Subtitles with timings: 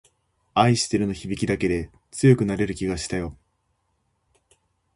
[0.55, 3.37] 愛してるの響きだけで強くなれる気がしたよ